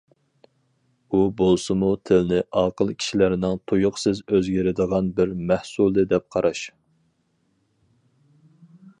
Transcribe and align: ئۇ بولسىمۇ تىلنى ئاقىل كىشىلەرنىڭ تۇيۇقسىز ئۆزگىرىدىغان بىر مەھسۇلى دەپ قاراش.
ئۇ 1.15 1.19
بولسىمۇ 1.41 1.89
تىلنى 2.09 2.39
ئاقىل 2.61 2.93
كىشىلەرنىڭ 3.03 3.59
تۇيۇقسىز 3.71 4.21
ئۆزگىرىدىغان 4.31 5.11
بىر 5.19 5.35
مەھسۇلى 5.51 6.07
دەپ 6.15 6.25
قاراش. 6.37 6.63